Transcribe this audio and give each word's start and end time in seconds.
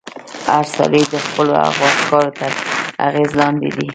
هر 0.51 0.65
سړی 0.77 1.03
د 1.13 1.15
خپلو 1.25 1.53
هغو 1.63 1.85
افکارو 1.93 2.31
تر 2.39 2.51
اغېز 3.07 3.29
لاندې 3.39 3.69
دی. 3.75 3.87